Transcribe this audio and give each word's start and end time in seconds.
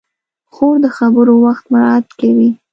خور 0.53 0.75
د 0.83 0.87
خبرو 0.97 1.33
وخت 1.45 1.63
مراعت 1.73 2.07
کوي. 2.19 2.49